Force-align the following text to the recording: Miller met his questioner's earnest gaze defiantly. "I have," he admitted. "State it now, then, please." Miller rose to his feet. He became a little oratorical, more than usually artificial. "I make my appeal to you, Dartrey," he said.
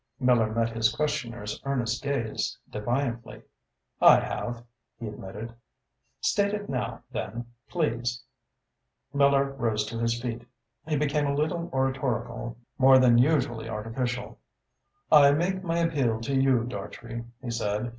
Miller 0.19 0.51
met 0.51 0.71
his 0.71 0.91
questioner's 0.95 1.61
earnest 1.63 2.01
gaze 2.01 2.57
defiantly. 2.71 3.43
"I 4.01 4.19
have," 4.19 4.63
he 4.99 5.05
admitted. 5.07 5.53
"State 6.19 6.55
it 6.55 6.67
now, 6.67 7.03
then, 7.11 7.51
please." 7.69 8.23
Miller 9.13 9.43
rose 9.51 9.85
to 9.85 9.99
his 9.99 10.19
feet. 10.19 10.47
He 10.87 10.95
became 10.97 11.27
a 11.27 11.35
little 11.35 11.69
oratorical, 11.71 12.57
more 12.79 12.97
than 12.97 13.19
usually 13.19 13.69
artificial. 13.69 14.39
"I 15.11 15.33
make 15.33 15.63
my 15.63 15.77
appeal 15.77 16.19
to 16.21 16.33
you, 16.33 16.63
Dartrey," 16.63 17.23
he 17.39 17.51
said. 17.51 17.89